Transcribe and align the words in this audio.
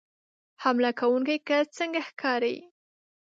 حمله 0.63 0.91
کوونکی 0.99 1.37
کس 1.47 1.65
څنګه 1.77 2.01
ښکاري 2.07 2.55